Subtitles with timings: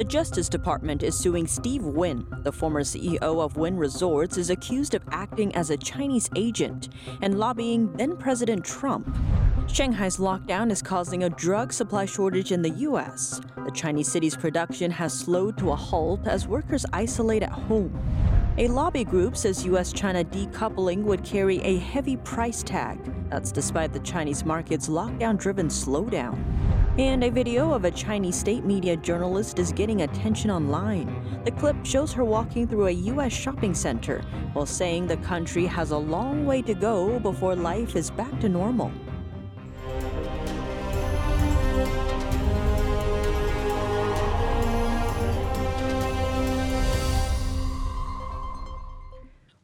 [0.00, 2.26] The Justice Department is suing Steve Wynn.
[2.42, 6.88] The former CEO of Wynn Resorts is accused of acting as a Chinese agent
[7.20, 9.14] and lobbying then President Trump.
[9.66, 13.42] Shanghai's lockdown is causing a drug supply shortage in the U.S.
[13.62, 17.92] The Chinese city's production has slowed to a halt as workers isolate at home.
[18.56, 19.92] A lobby group says U.S.
[19.92, 22.98] China decoupling would carry a heavy price tag.
[23.28, 26.42] That's despite the Chinese market's lockdown driven slowdown.
[27.00, 31.40] And a video of a Chinese state media journalist is getting attention online.
[31.46, 33.32] The clip shows her walking through a U.S.
[33.32, 34.20] shopping center
[34.52, 38.50] while saying the country has a long way to go before life is back to
[38.50, 38.92] normal.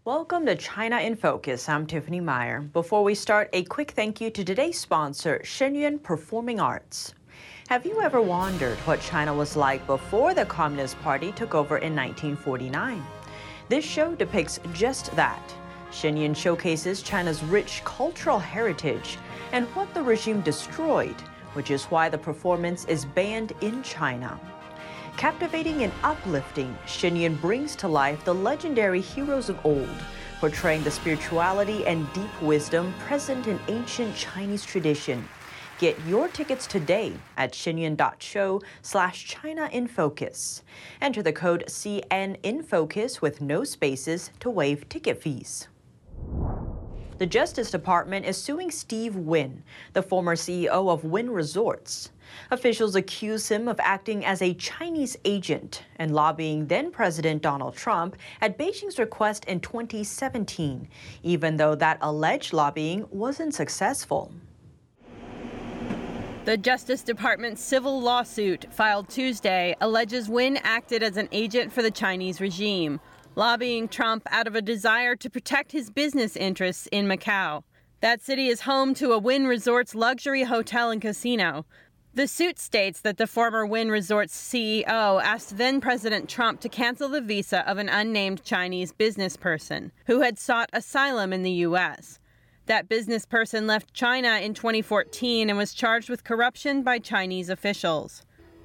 [0.07, 1.69] Welcome to China in Focus.
[1.69, 2.63] I'm Tiffany Meier.
[2.73, 7.13] Before we start, a quick thank you to today's sponsor, Shen Yun Performing Arts.
[7.69, 11.97] Have you ever wondered what China was like before the Communist Party took over in
[11.97, 13.05] 1949?
[13.69, 15.43] This show depicts just that.
[15.91, 19.19] Shen Yun showcases China's rich cultural heritage
[19.51, 21.21] and what the regime destroyed,
[21.55, 24.39] which is why the performance is banned in China.
[25.17, 29.99] Captivating and uplifting, Shen Yun brings to life the legendary heroes of old,
[30.39, 35.27] portraying the spirituality and deep wisdom present in ancient Chinese tradition.
[35.79, 40.63] Get your tickets today at shenyuan.show slash China in Focus.
[41.03, 45.69] Enter the code CN in Focus with no spaces to waive ticket fees.
[47.19, 52.11] The Justice Department is suing Steve Wynn, the former CEO of Wynn Resorts.
[52.51, 58.17] Officials accuse him of acting as a Chinese agent and lobbying then President Donald Trump
[58.41, 60.89] at Beijing's request in 2017,
[61.23, 64.33] even though that alleged lobbying wasn't successful.
[66.47, 71.91] The Justice Department's civil lawsuit filed Tuesday alleges Wynn acted as an agent for the
[71.91, 73.01] Chinese regime
[73.35, 77.65] lobbying Trump out of a desire to protect his business interests in Macau.
[78.01, 81.67] That city is home to a Wynn Resorts luxury hotel and casino.
[82.15, 87.09] The suit states that the former Wynn Resorts CEO asked then President Trump to cancel
[87.09, 92.21] the visa of an unnamed Chinese business person who had sought asylum in the U.S.
[92.67, 98.23] That business person left China in 2014 and was charged with corruption by Chinese officials.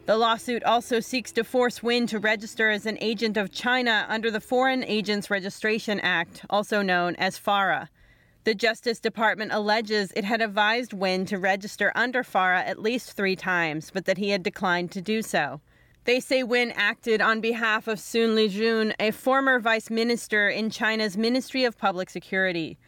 [0.07, 4.31] The lawsuit also seeks to force Wynn to register as an agent of China under
[4.31, 7.91] the Foreign Agents Registration Act, also known as FARA.
[8.43, 13.35] The Justice Department alleges it had advised Wynn to register under FARA at least three
[13.35, 15.61] times, but that he had declined to do so.
[16.05, 21.15] They say Wynn acted on behalf of Sun Lijun, a former vice minister in China's
[21.15, 22.79] Ministry of Public Security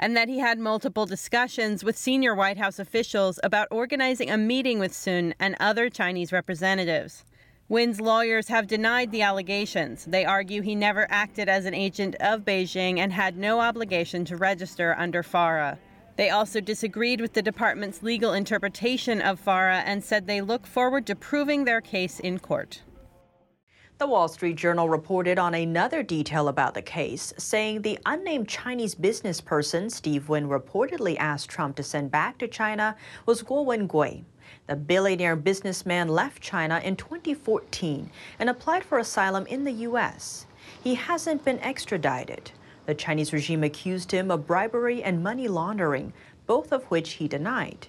[0.00, 4.78] and that he had multiple discussions with senior White House officials about organizing a meeting
[4.78, 7.24] with Sun and other Chinese representatives.
[7.68, 10.06] Wynn's lawyers have denied the allegations.
[10.06, 14.36] They argue he never acted as an agent of Beijing and had no obligation to
[14.36, 15.78] register under FARA.
[16.16, 21.06] They also disagreed with the department's legal interpretation of FARA and said they look forward
[21.06, 22.80] to proving their case in court.
[24.00, 28.94] The Wall Street Journal reported on another detail about the case, saying the unnamed Chinese
[28.94, 32.96] business person Steve Wynn reportedly asked Trump to send back to China
[33.26, 34.24] was Guo Wengui.
[34.68, 40.46] The billionaire businessman left China in 2014 and applied for asylum in the U.S.
[40.82, 42.52] He hasn't been extradited.
[42.86, 46.14] The Chinese regime accused him of bribery and money laundering,
[46.46, 47.88] both of which he denied.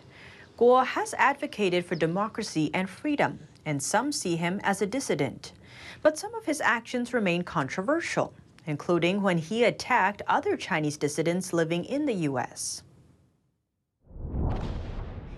[0.57, 5.53] Guo has advocated for democracy and freedom, and some see him as a dissident.
[6.01, 8.33] But some of his actions remain controversial,
[8.65, 12.83] including when he attacked other Chinese dissidents living in the U.S.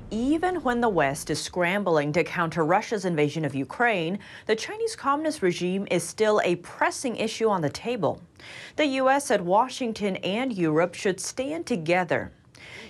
[0.10, 5.42] Even when the West is scrambling to counter Russia's invasion of Ukraine, the Chinese Communist
[5.42, 8.22] regime is still a pressing issue on the table.
[8.76, 9.26] The U.S.
[9.26, 12.32] said Washington and Europe should stand together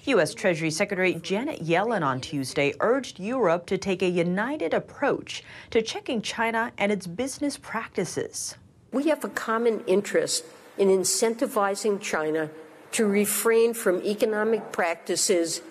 [0.05, 0.33] U.S.
[0.33, 6.21] Treasury Secretary Janet Yellen on Tuesday urged Europe to take a united approach to checking
[6.21, 8.57] China and its business practices.
[8.91, 10.43] We have a common interest
[10.77, 12.49] in incentivizing China
[12.91, 15.61] to refrain from economic practices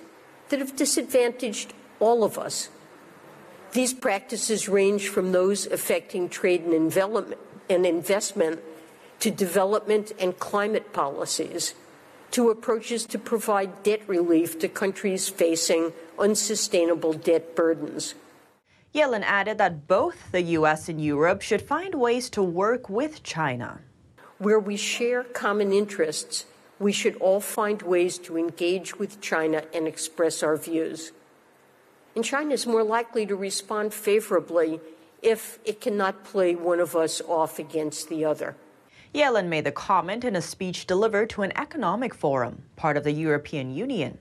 [0.49, 2.71] that have disadvantaged all of us.
[3.73, 6.97] These practices range from those affecting trade and,
[7.69, 8.61] and investment
[9.21, 11.75] to development and climate policies
[12.33, 18.15] to approaches to provide debt relief to countries facing unsustainable debt burdens.
[18.95, 20.89] Yellen added that both the U.S.
[20.89, 23.81] and Europe should find ways to work with China.
[24.39, 26.47] Where we share common interests,
[26.79, 31.13] we should all find ways to engage with China and express our views.
[32.15, 34.81] And China is more likely to respond favorably
[35.23, 38.57] if it cannot play one of us off against the other.
[39.15, 43.13] Yellen made the comment in a speech delivered to an economic forum, part of the
[43.13, 44.17] European Union.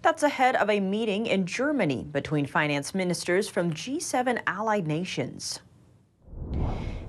[0.00, 5.60] That's ahead of a meeting in Germany between finance ministers from G7 allied nations.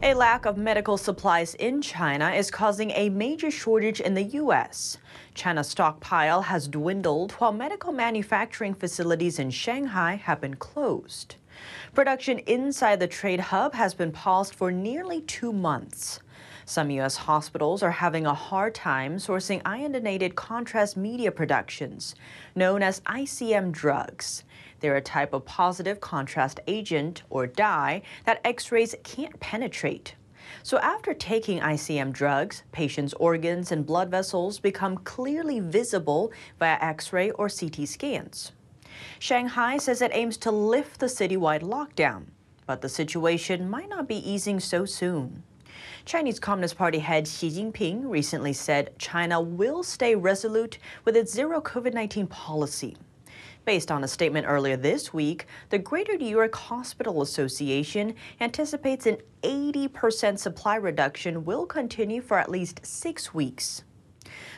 [0.04, 4.98] A lack of medical supplies in China is causing a major shortage in the U.S.
[5.34, 11.36] China's stockpile has dwindled while medical manufacturing facilities in Shanghai have been closed.
[11.94, 16.20] Production inside the trade hub has been paused for nearly two months.
[16.72, 17.18] Some U.S.
[17.18, 22.16] hospitals are having a hard time sourcing iodinated contrast media productions,
[22.56, 24.46] known as ICM drugs.
[24.80, 30.16] They're a type of positive contrast agent, or dye, that X rays can't penetrate.
[30.64, 37.12] So, after taking ICM drugs, patients' organs and blood vessels become clearly visible via X
[37.12, 38.54] ray or CT scans.
[39.20, 42.28] Shanghai says it aims to lift the citywide lockdown,
[42.66, 45.44] but the situation might not be easing so soon.
[46.06, 51.62] Chinese Communist Party head Xi Jinping recently said China will stay resolute with its zero
[51.62, 52.98] COVID 19 policy.
[53.64, 59.18] Based on a statement earlier this week, the Greater New York Hospital Association anticipates an
[59.44, 63.84] 80% supply reduction will continue for at least six weeks.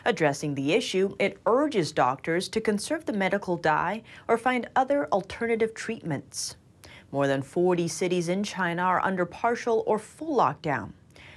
[0.05, 5.73] Addressing the issue, it urges doctors to conserve the medical dye or find other alternative
[5.73, 6.55] treatments.
[7.11, 10.93] More than 40 cities in China are under partial or full lockdown.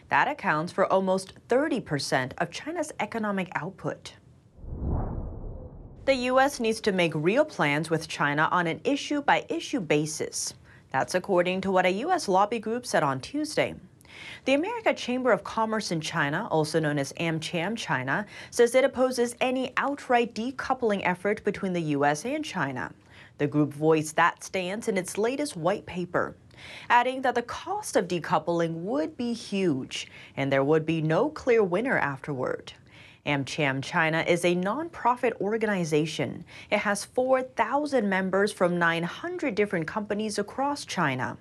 [0.08, 4.14] That accounts for almost 30% of China's economic output.
[6.04, 6.60] The U.S.
[6.60, 10.54] needs to make real plans with China on an issue by issue basis.
[10.92, 12.28] That's according to what a U.S.
[12.28, 13.74] lobby group said on Tuesday.
[14.44, 19.34] The America Chamber of Commerce in China, also known as AmCham China, says it opposes
[19.40, 22.24] any outright decoupling effort between the U.S.
[22.24, 22.92] and China.
[23.38, 26.36] The group voiced that stance in its latest white paper
[26.88, 31.62] adding that the cost of decoupling would be huge and there would be no clear
[31.62, 32.72] winner afterward.
[33.26, 36.44] AmCham China is a nonprofit organization.
[36.70, 41.36] It has 4,000 members from 900 different companies across China.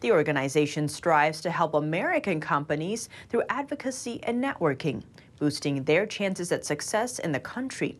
[0.00, 5.02] The organization strives to help American companies through advocacy and networking,
[5.38, 7.98] boosting their chances at success in the country.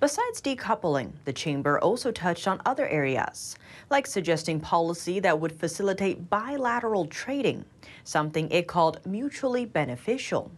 [0.00, 3.56] Besides decoupling, the chamber also touched on other areas,
[3.90, 7.64] like suggesting policy that would facilitate bilateral trading,
[8.04, 10.50] something it called mutually beneficial.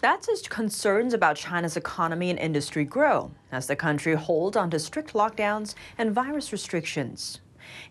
[0.00, 5.12] That's as concerns about China's economy and industry grow as the country holds onto strict
[5.12, 7.40] lockdowns and virus restrictions.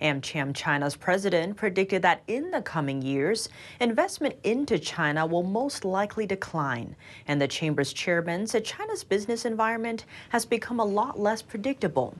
[0.01, 3.49] AmCham China's president predicted that in the coming years,
[3.79, 6.95] investment into China will most likely decline.
[7.27, 12.15] And the chamber's chairman said China's business environment has become a lot less predictable.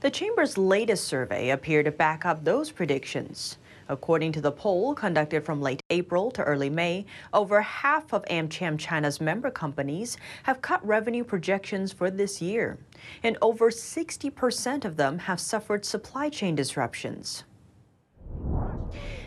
[0.00, 3.58] The chamber's latest survey appeared to back up those predictions.
[3.92, 7.04] According to the poll conducted from late April to early May,
[7.34, 12.78] over half of AmCham China's member companies have cut revenue projections for this year,
[13.22, 17.44] and over 60% of them have suffered supply chain disruptions.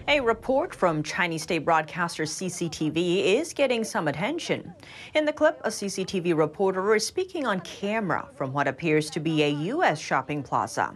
[0.08, 4.74] A report from Chinese state broadcaster CCTV is getting some attention.
[5.14, 9.44] In the clip, a CCTV reporter is speaking on camera from what appears to be
[9.44, 10.00] a U.S.
[10.00, 10.92] shopping plaza.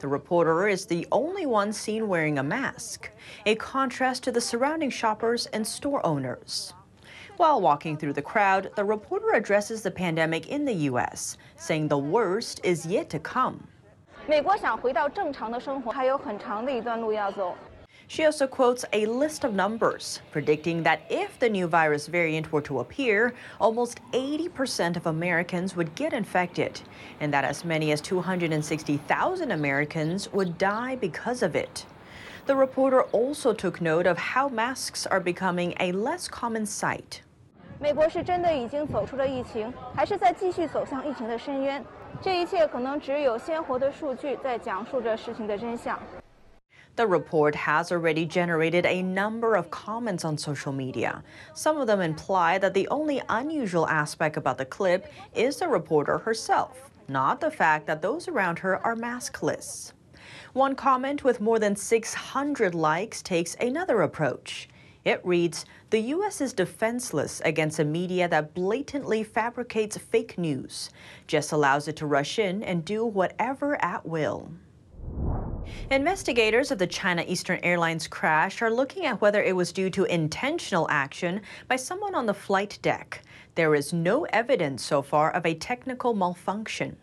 [0.00, 3.10] The reporter is the only one seen wearing a mask,
[3.46, 6.74] a contrast to the surrounding shoppers and store owners.
[7.38, 11.96] While walking through the crowd, the reporter addresses the pandemic in the U.S., saying the
[11.96, 13.68] worst is yet to come.
[14.26, 17.56] 美国想回到正常的生活，还有很长的一段路要走。
[18.12, 22.62] she also quotes a list of numbers, predicting that if the new virus variant were
[22.62, 26.80] to appear, almost 80% of Americans would get infected,
[27.20, 31.84] and that as many as 260,000 Americans would die because of it.
[32.46, 37.20] The reporter also took note of how masks are becoming a less common sight.
[37.78, 41.84] 美国是真的已经走出了疫情，还是在继续走向疫情的深渊？
[42.22, 45.96] 这一切可能只有鲜活的数据在讲述着事情的真相。
[46.95, 51.23] the report has already generated a number of comments on social media.
[51.55, 56.19] Some of them imply that the only unusual aspect about the clip is the reporter
[56.19, 59.93] herself, not the fact that those around her are maskless.
[60.53, 64.69] One comment with more than 600 likes takes another approach.
[65.03, 66.41] It reads The U.S.
[66.41, 70.91] is defenseless against a media that blatantly fabricates fake news,
[71.25, 74.51] just allows it to rush in and do whatever at will.
[75.91, 80.05] Investigators of the China Eastern Airlines crash are looking at whether it was due to
[80.05, 83.21] intentional action by someone on the flight deck.
[83.55, 86.97] There is no evidence so far of a technical malfunction.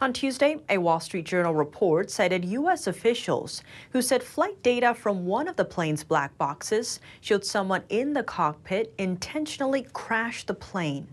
[0.00, 2.86] On Tuesday, a Wall Street Journal report cited U.S.
[2.86, 8.12] officials who said flight data from one of the plane's black boxes showed someone in
[8.12, 11.08] the cockpit intentionally crashed the plane.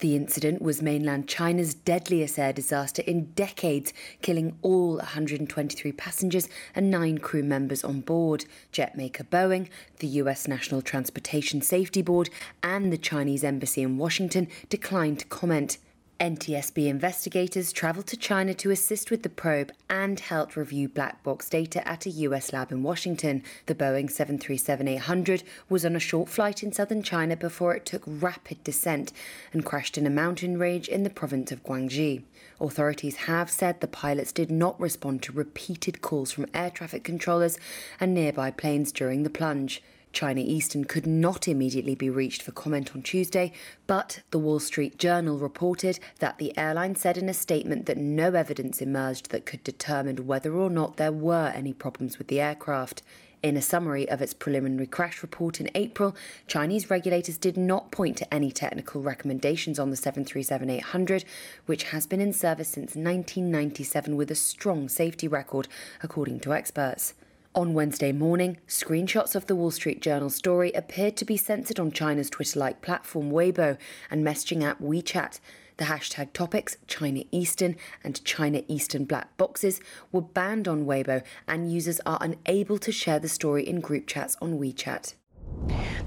[0.00, 6.90] The incident was mainland China's deadliest air disaster in decades, killing all 123 passengers and
[6.90, 8.44] nine crew members on board.
[8.72, 9.68] Jetmaker Boeing,
[10.00, 12.28] the US National Transportation Safety Board,
[12.62, 15.78] and the Chinese Embassy in Washington declined to comment.
[16.18, 21.50] NTSB investigators travelled to China to assist with the probe and helped review black box
[21.50, 23.42] data at a US lab in Washington.
[23.66, 28.02] The Boeing 737 800 was on a short flight in southern China before it took
[28.06, 29.12] rapid descent
[29.52, 32.22] and crashed in a mountain range in the province of Guangxi.
[32.60, 37.58] Authorities have said the pilots did not respond to repeated calls from air traffic controllers
[38.00, 39.82] and nearby planes during the plunge.
[40.16, 43.52] China Eastern could not immediately be reached for comment on Tuesday,
[43.86, 48.32] but the Wall Street Journal reported that the airline said in a statement that no
[48.32, 53.02] evidence emerged that could determine whether or not there were any problems with the aircraft.
[53.42, 58.16] In a summary of its preliminary crash report in April, Chinese regulators did not point
[58.16, 61.26] to any technical recommendations on the 737 800,
[61.66, 65.68] which has been in service since 1997 with a strong safety record,
[66.02, 67.12] according to experts.
[67.56, 71.90] On Wednesday morning, screenshots of the Wall Street Journal story appeared to be censored on
[71.90, 73.78] China's Twitter like platform Weibo
[74.10, 75.40] and messaging app WeChat.
[75.78, 79.80] The hashtag topics, China Eastern and China Eastern black boxes,
[80.12, 84.36] were banned on Weibo, and users are unable to share the story in group chats
[84.42, 85.14] on WeChat.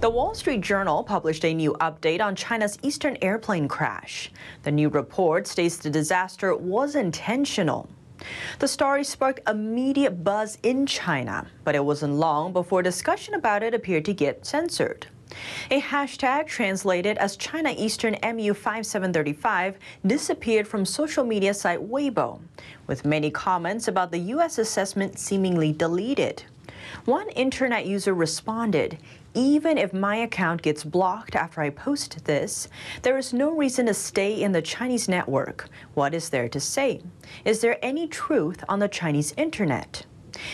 [0.01, 4.31] The Wall Street Journal published a new update on China's Eastern airplane crash.
[4.61, 7.89] The new report states the disaster was intentional.
[8.59, 13.73] The story sparked immediate buzz in China, but it wasn't long before discussion about it
[13.73, 15.07] appeared to get censored.
[15.69, 22.41] A hashtag translated as China Eastern MU5735 disappeared from social media site Weibo,
[22.87, 24.57] with many comments about the U.S.
[24.57, 26.43] assessment seemingly deleted.
[27.05, 28.97] One internet user responded,
[29.39, 32.67] even if my account gets blocked after I post this,
[33.03, 35.69] there is no reason to stay in the Chinese network.
[35.93, 37.01] What is there to say?
[37.45, 40.05] Is there any truth on the Chinese internet?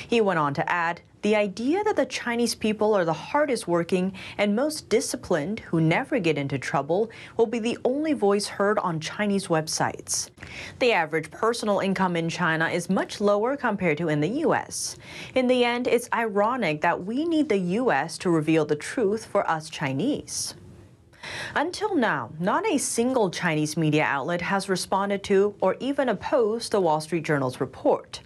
[0.07, 4.13] He went on to add, the idea that the Chinese people are the hardest working
[4.37, 8.99] and most disciplined who never get into trouble will be the only voice heard on
[8.99, 10.29] Chinese websites.
[10.77, 14.97] The average personal income in China is much lower compared to in the U.S.
[15.33, 18.19] In the end, it's ironic that we need the U.S.
[18.19, 20.53] to reveal the truth for us Chinese.
[21.55, 26.81] Until now, not a single Chinese media outlet has responded to or even opposed the
[26.81, 28.21] Wall Street Journal's report.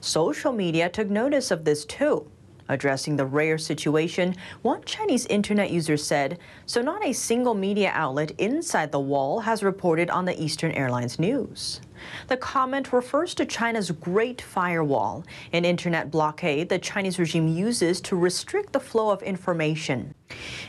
[0.00, 2.30] Social media took notice of this too.
[2.68, 8.32] Addressing the rare situation, one Chinese internet user said, so not a single media outlet
[8.38, 11.82] inside the wall has reported on the Eastern Airlines news.
[12.28, 18.16] The comment refers to China's Great Firewall, an internet blockade the Chinese regime uses to
[18.16, 20.14] restrict the flow of information.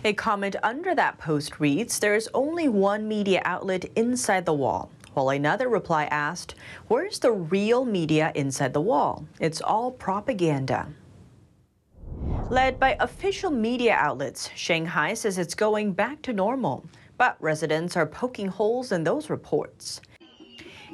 [0.03, 4.91] A comment under that post reads, There is only one media outlet inside the wall.
[5.13, 6.55] While another reply asked,
[6.89, 9.25] Where's the real media inside the wall?
[9.39, 10.89] It's all propaganda.
[12.51, 16.85] Led by official media outlets, Shanghai says it's going back to normal,
[17.17, 19.99] but residents are poking holes in those reports.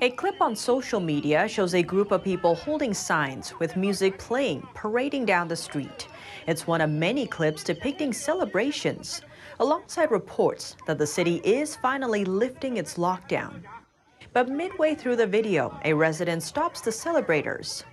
[0.01, 4.65] A clip on social media shows a group of people holding signs with music playing,
[4.73, 6.07] parading down the street.
[6.47, 9.21] It's one of many clips depicting celebrations,
[9.59, 13.61] alongside reports that the city is finally lifting its lockdown.
[14.31, 17.83] But midway through the video, a resident stops the celebrators.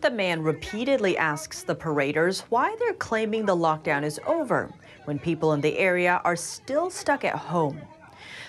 [0.00, 4.72] The man repeatedly asks the paraders why they're claiming the lockdown is over
[5.04, 7.78] when people in the area are still stuck at home.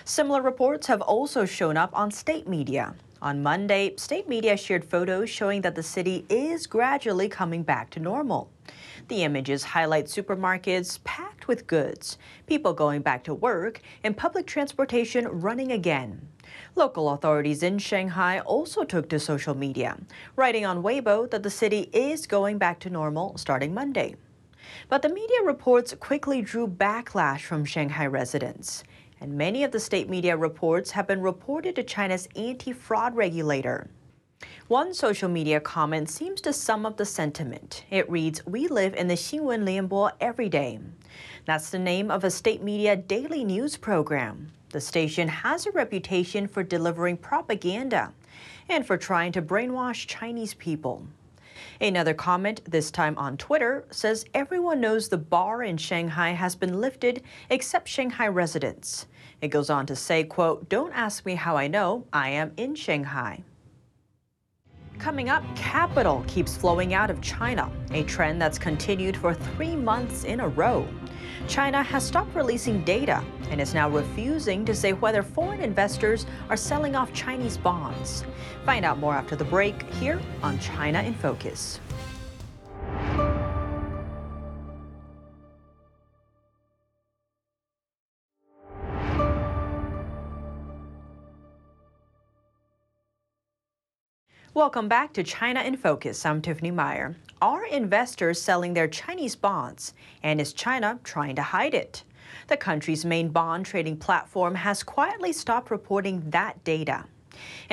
[0.06, 2.94] Similar reports have also shown up on state media.
[3.20, 8.00] On Monday, state media shared photos showing that the city is gradually coming back to
[8.00, 8.50] normal.
[9.08, 12.16] The images highlight supermarkets packed with goods,
[12.46, 16.28] people going back to work, and public transportation running again.
[16.74, 19.98] Local authorities in Shanghai also took to social media,
[20.36, 24.14] writing on Weibo that the city is going back to normal starting Monday.
[24.88, 28.84] But the media reports quickly drew backlash from Shanghai residents.
[29.20, 33.90] And many of the state media reports have been reported to China's anti fraud regulator.
[34.68, 37.84] One social media comment seems to sum up the sentiment.
[37.90, 40.80] It reads, We live in the Xinwen Lianbo every day.
[41.44, 44.52] That's the name of a state media daily news program.
[44.72, 48.14] The station has a reputation for delivering propaganda
[48.70, 51.06] and for trying to brainwash Chinese people.
[51.78, 56.80] Another comment, this time on Twitter, says everyone knows the bar in Shanghai has been
[56.80, 59.06] lifted except Shanghai residents.
[59.42, 62.74] It goes on to say, quote, don't ask me how I know, I am in
[62.74, 63.42] Shanghai.
[65.02, 70.22] Coming up, capital keeps flowing out of China, a trend that's continued for three months
[70.22, 70.86] in a row.
[71.48, 76.56] China has stopped releasing data and is now refusing to say whether foreign investors are
[76.56, 78.22] selling off Chinese bonds.
[78.64, 81.80] Find out more after the break here on China in Focus.
[94.62, 96.24] Welcome back to China in Focus.
[96.24, 97.16] I'm Tiffany Meier.
[97.40, 99.92] Are investors selling their Chinese bonds?
[100.22, 102.04] And is China trying to hide it?
[102.46, 107.06] The country's main bond trading platform has quietly stopped reporting that data.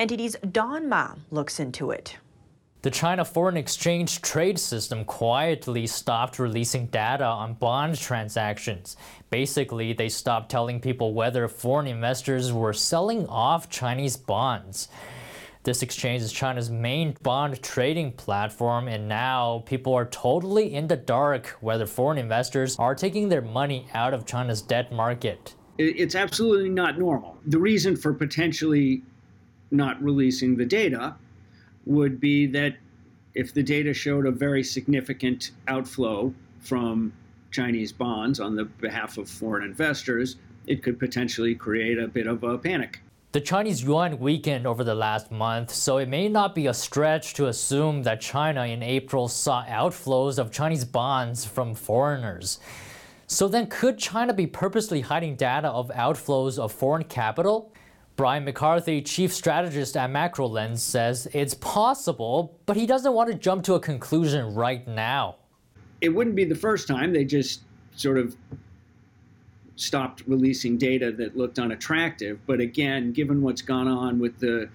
[0.00, 2.16] NTD's Don Ma looks into it.
[2.82, 8.96] The China Foreign Exchange Trade System quietly stopped releasing data on bond transactions.
[9.30, 14.88] Basically, they stopped telling people whether foreign investors were selling off Chinese bonds.
[15.62, 20.96] This exchange is China's main bond trading platform, and now people are totally in the
[20.96, 25.54] dark whether foreign investors are taking their money out of China's debt market.
[25.76, 27.36] It's absolutely not normal.
[27.46, 29.02] The reason for potentially
[29.70, 31.14] not releasing the data
[31.84, 32.76] would be that
[33.34, 37.12] if the data showed a very significant outflow from
[37.50, 40.36] Chinese bonds on the behalf of foreign investors,
[40.66, 43.00] it could potentially create a bit of a panic.
[43.32, 47.32] The Chinese yuan weakened over the last month, so it may not be a stretch
[47.34, 52.58] to assume that China in April saw outflows of Chinese bonds from foreigners.
[53.28, 57.72] So then, could China be purposely hiding data of outflows of foreign capital?
[58.16, 63.62] Brian McCarthy, chief strategist at MacroLens, says it's possible, but he doesn't want to jump
[63.62, 65.36] to a conclusion right now.
[66.00, 67.60] It wouldn't be the first time they just
[67.94, 68.36] sort of
[69.80, 72.38] stopped releasing data that looked unattractive.
[72.46, 74.68] But again, given what's gone on with the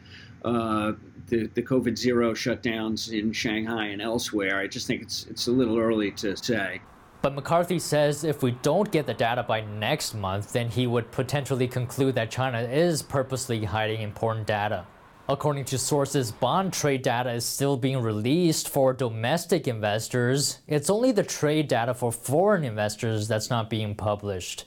[0.44, 0.94] uh,
[1.28, 5.52] the, the COVID zero shutdowns in Shanghai and elsewhere, I just think it's it's a
[5.52, 6.82] little early to say.
[7.22, 11.12] But McCarthy says if we don't get the data by next month, then he would
[11.12, 14.86] potentially conclude that China is purposely hiding important data.
[15.28, 20.60] According to sources, bond trade data is still being released for domestic investors.
[20.68, 24.66] It's only the trade data for foreign investors that's not being published.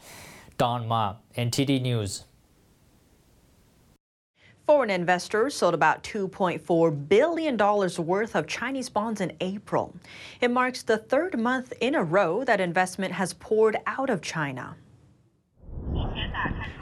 [0.58, 2.24] Don Ma, NTD News.
[4.66, 9.94] Foreign investors sold about $2.4 billion worth of Chinese bonds in April.
[10.40, 14.74] It marks the third month in a row that investment has poured out of China.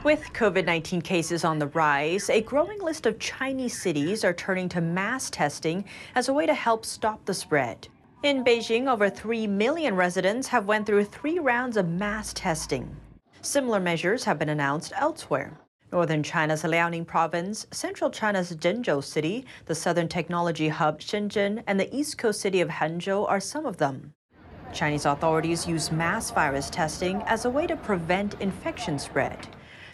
[0.03, 4.69] With COVID 19 cases on the rise, a growing list of Chinese cities are turning
[4.69, 5.85] to mass testing
[6.15, 7.87] as a way to help stop the spread.
[8.23, 12.95] In Beijing, over 3 million residents have went through three rounds of mass testing.
[13.47, 15.57] Similar measures have been announced elsewhere.
[15.93, 21.95] Northern China's Liaoning province, central China's Zhengzhou city, the southern technology hub Shenzhen, and the
[21.95, 24.13] east coast city of Hangzhou are some of them.
[24.73, 29.47] Chinese authorities use mass virus testing as a way to prevent infection spread.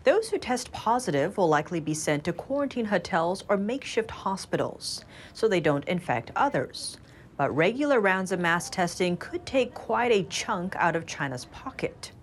[0.03, 5.47] Those who test positive will likely be sent to quarantine hotels or makeshift hospitals so
[5.47, 6.97] they don't infect others.
[7.37, 12.13] But regular rounds of mass testing could take quite a chunk out of China's pocket.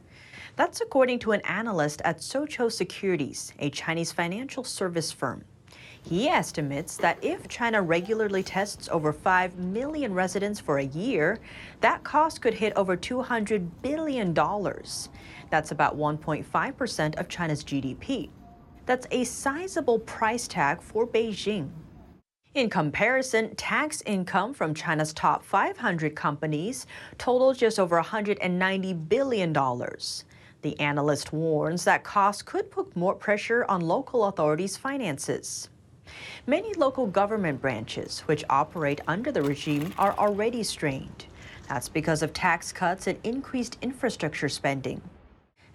[0.56, 5.44] That's according to an analyst at Soochow Securities, a Chinese financial service firm.
[6.02, 11.38] He estimates that if China regularly tests over 5 million residents for a year,
[11.80, 14.32] that cost could hit over $200 billion.
[14.34, 18.30] That's about 1.5% of China's GDP.
[18.86, 21.70] That's a sizable price tag for Beijing.
[22.54, 26.86] In comparison, tax income from China's top 500 companies
[27.16, 29.52] totals just over $190 billion.
[30.62, 35.70] The analyst warns that costs could put more pressure on local authorities' finances.
[36.46, 41.26] Many local government branches, which operate under the regime, are already strained.
[41.68, 45.00] That's because of tax cuts and increased infrastructure spending.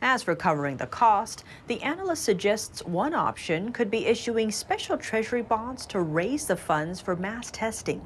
[0.02, 5.42] As for covering the cost, the analyst suggests one option could be issuing special treasury
[5.42, 8.06] bonds to raise the funds for mass testing.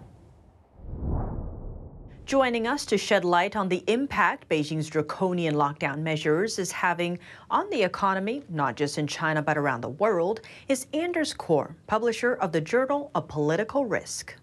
[2.29, 7.17] Joining us to shed light on the impact Beijing's draconian lockdown measures is having
[7.49, 12.35] on the economy, not just in China but around the world, is Anders Corr, publisher
[12.35, 14.35] of the Journal of Political Risk.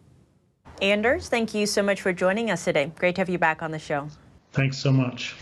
[0.83, 2.91] Anders, thank you so much for joining us today.
[2.99, 4.09] Great to have you back on the show.
[4.51, 5.37] Thanks so much.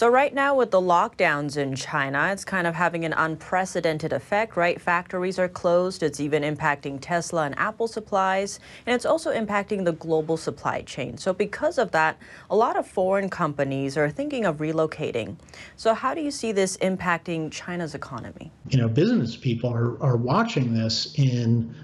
[0.00, 4.56] So, right now, with the lockdowns in China, it's kind of having an unprecedented effect,
[4.56, 4.80] right?
[4.80, 6.02] Factories are closed.
[6.02, 8.60] It's even impacting Tesla and Apple supplies.
[8.86, 11.18] And it's also impacting the global supply chain.
[11.18, 12.16] So, because of that,
[12.48, 15.36] a lot of foreign companies are thinking of relocating.
[15.76, 18.50] So, how do you see this impacting China's economy?
[18.70, 21.74] You know, business people are, are watching this in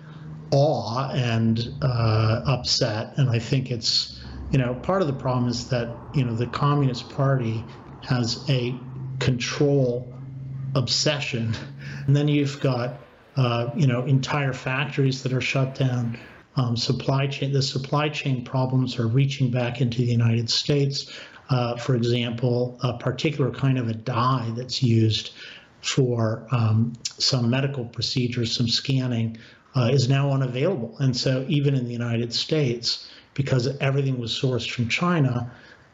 [0.52, 3.12] awe and uh, upset.
[3.18, 4.18] And I think it's,
[4.52, 7.62] you know, part of the problem is that, you know, the Communist Party
[8.06, 8.74] has a
[9.18, 10.12] control
[10.74, 11.54] obsession.
[12.06, 13.00] And then you've got,
[13.36, 16.18] uh, you know, entire factories that are shut down.
[16.56, 21.12] Um, supply chain, the supply chain problems are reaching back into the United States.
[21.50, 25.32] Uh, for example, a particular kind of a dye that's used
[25.80, 29.36] for um, some medical procedures, some scanning,
[29.76, 30.96] uh, is now unavailable.
[30.98, 35.52] And so, even in the United States, because everything was sourced from China,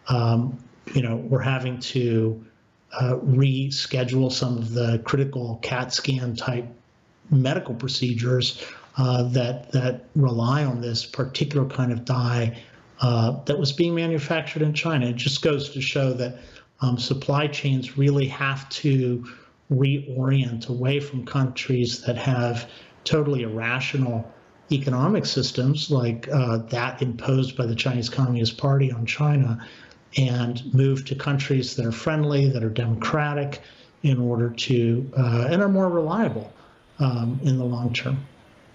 [0.08, 0.62] um,
[0.94, 2.44] you know, we're having to
[2.92, 6.66] uh, reschedule some of the critical CAT scan type
[7.30, 8.64] medical procedures
[8.98, 12.60] uh, that that rely on this particular kind of dye
[13.00, 15.06] uh, that was being manufactured in China.
[15.06, 16.38] It just goes to show that
[16.80, 19.24] um, supply chains really have to
[19.72, 22.68] reorient away from countries that have
[23.04, 24.30] totally irrational
[24.70, 29.66] economic systems like uh, that imposed by the Chinese Communist Party on China
[30.16, 33.60] and move to countries that are friendly, that are democratic,
[34.02, 36.52] in order to, uh, and are more reliable
[36.98, 38.18] um, in the long term.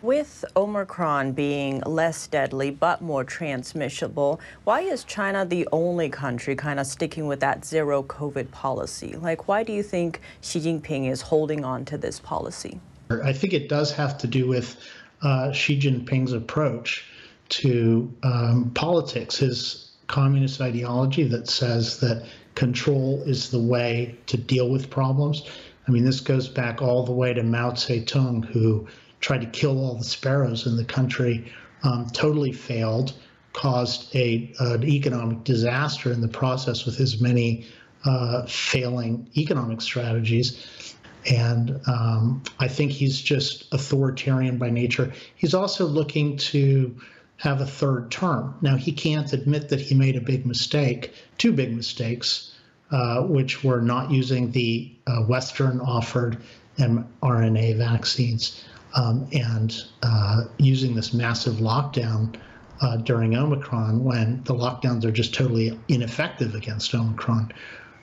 [0.03, 6.79] With Omicron being less deadly but more transmissible, why is China the only country kind
[6.79, 9.15] of sticking with that zero COVID policy?
[9.15, 12.79] Like, why do you think Xi Jinping is holding on to this policy?
[13.09, 14.77] I think it does have to do with
[15.23, 17.05] uh, Xi Jinping's approach
[17.49, 19.37] to um, politics.
[19.37, 25.43] His communist ideology that says that control is the way to deal with problems.
[25.87, 28.87] I mean, this goes back all the way to Mao Zedong, who
[29.19, 31.51] tried to kill all the sparrows in the country,
[31.83, 33.13] um, totally failed,
[33.53, 37.65] caused a, an economic disaster in the process with his many
[38.05, 40.95] uh, failing economic strategies.
[41.29, 45.11] And um, I think he's just authoritarian by nature.
[45.35, 46.95] He's also looking to
[47.37, 48.55] have a third term.
[48.61, 52.53] Now, he can't admit that he made a big mistake, two big mistakes,
[52.91, 56.37] uh, which were not using the uh, Western offered
[56.77, 58.63] mRNA vaccines
[58.95, 62.35] um, and uh, using this massive lockdown
[62.81, 67.51] uh, during Omicron when the lockdowns are just totally ineffective against Omicron.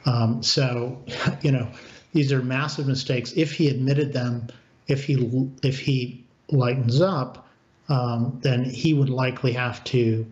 [0.06, 1.02] Um, so,
[1.42, 1.68] you know,
[2.12, 3.32] these are massive mistakes.
[3.36, 4.48] If he admitted them,
[4.86, 7.43] if he if he lightens up,
[7.88, 10.26] um, then he would likely have to,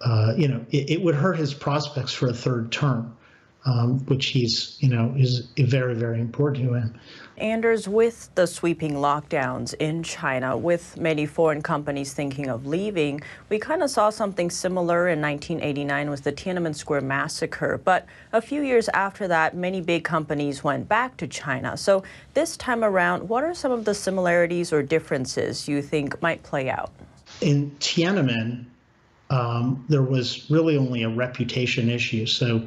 [0.00, 3.15] uh, you know, it, it, would hurt his prospects for a third term,
[3.66, 6.98] um, which he's, you know, is very, very important to him.
[7.36, 13.58] Anders, with the sweeping lockdowns in China, with many foreign companies thinking of leaving, we
[13.58, 17.78] kind of saw something similar in 1989 with the Tiananmen Square massacre.
[17.84, 21.76] But a few years after that, many big companies went back to China.
[21.76, 26.42] So this time around, what are some of the similarities or differences you think might
[26.42, 26.92] play out?
[27.42, 28.64] In Tiananmen,
[29.28, 32.24] um, there was really only a reputation issue.
[32.26, 32.62] So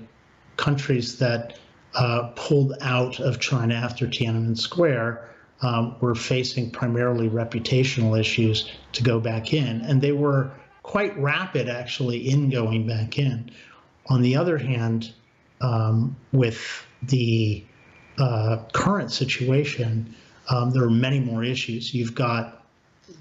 [0.60, 1.58] countries that
[1.96, 5.30] uh, pulled out of China after Tiananmen Square
[5.62, 10.52] um, were facing primarily reputational issues to go back in, and they were
[10.84, 13.50] quite rapid actually in going back in.
[14.08, 15.14] On the other hand,
[15.62, 17.64] um, with the
[18.18, 20.16] uh, current situation,
[20.50, 21.94] um, there are many more issues.
[21.94, 22.66] You've got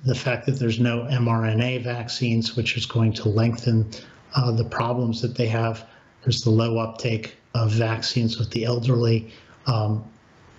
[0.04, 3.90] the fact that there's no mRNA vaccines, which is going to lengthen
[4.34, 5.84] uh, the problems that they have.
[6.28, 9.32] There's the low uptake of vaccines with the elderly.
[9.66, 10.04] Um,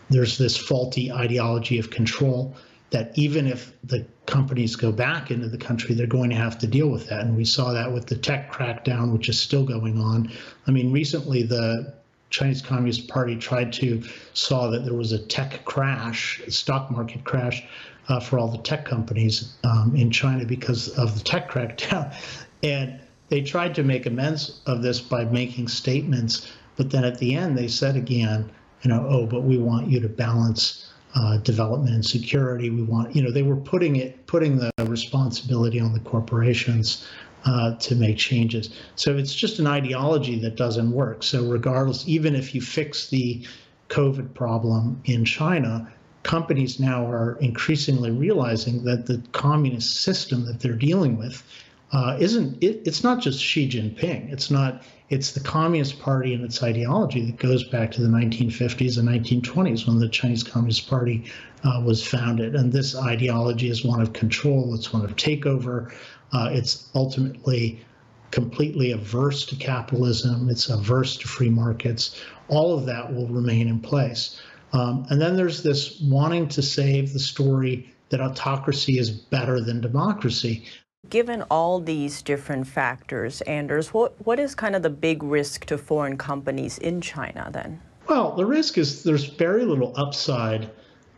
[0.10, 2.55] there's this faulty ideology of control
[2.89, 6.65] that even if the companies go back into the country, they're going to have to
[6.65, 7.19] deal with that.
[7.21, 10.32] And we saw that with the tech crackdown, which is still going on.
[10.65, 11.93] I mean, recently the
[12.32, 14.01] Chinese Communist Party tried to
[14.34, 17.63] saw that there was a tech crash, a stock market crash
[18.08, 22.12] uh, for all the tech companies um, in China because of the tech crackdown.
[22.62, 26.47] And they tried to make amends of this by making statements
[26.79, 28.49] but then at the end, they said again,
[28.83, 32.69] you know, oh, but we want you to balance uh, development and security.
[32.69, 37.05] We want, you know, they were putting it, putting the responsibility on the corporations
[37.43, 38.69] uh, to make changes.
[38.95, 41.21] So it's just an ideology that doesn't work.
[41.21, 43.45] So regardless, even if you fix the
[43.89, 45.91] COVID problem in China,
[46.23, 51.43] companies now are increasingly realizing that the communist system that they're dealing with
[51.91, 54.32] uh, isn't it, it's not just Xi Jinping.
[54.32, 58.99] It's not it's the Communist Party and its ideology that goes back to the 1950s
[58.99, 61.25] and 1920s when the Chinese Communist Party
[61.63, 62.56] uh, was founded.
[62.56, 64.75] And this ideology is one of control.
[64.75, 65.91] It's one of takeover.
[66.32, 67.84] Uh, it's ultimately
[68.30, 70.47] completely averse to capitalism.
[70.47, 72.21] It's averse to free markets.
[72.47, 74.39] All of that will remain in place.
[74.73, 79.82] Um, and then there's this wanting to save the story that autocracy is better than
[79.82, 80.65] democracy.
[81.07, 85.77] Given all these different factors, Anders, what, what is kind of the big risk to
[85.77, 87.81] foreign companies in China then?
[88.07, 90.69] Well, the risk is there's very little upside.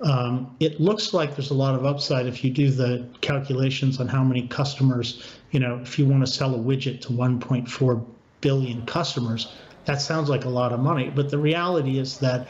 [0.01, 4.07] Um, it looks like there's a lot of upside if you do the calculations on
[4.07, 8.05] how many customers, you know, if you want to sell a widget to 1.4
[8.39, 9.51] billion customers,
[9.85, 11.11] that sounds like a lot of money.
[11.13, 12.47] But the reality is that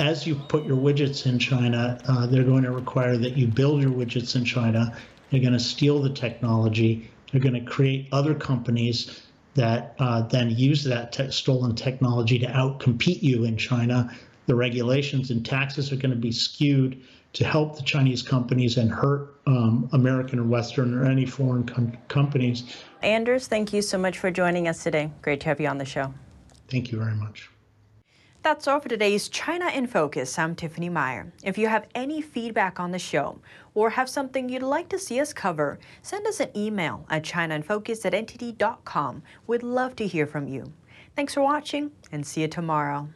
[0.00, 3.82] as you put your widgets in China, uh, they're going to require that you build
[3.82, 4.96] your widgets in China
[5.32, 7.10] they're going to steal the technology.
[7.32, 9.22] They're going to create other companies
[9.54, 14.14] that uh, then use that te- stolen technology to outcompete you in China.
[14.46, 18.90] The regulations and taxes are going to be skewed to help the Chinese companies and
[18.90, 22.64] hurt um, American or Western or any foreign com- companies.
[23.02, 25.10] Anders, thank you so much for joining us today.
[25.22, 26.12] Great to have you on the show.
[26.68, 27.51] Thank you very much.
[28.42, 30.36] That's all for today's China in Focus.
[30.36, 31.32] I'm Tiffany Meier.
[31.44, 33.38] If you have any feedback on the show
[33.74, 38.04] or have something you'd like to see us cover, send us an email at chinainfocus
[38.04, 39.22] at ntt.com.
[39.46, 40.72] We'd love to hear from you.
[41.14, 43.08] Thanks for watching and see you tomorrow.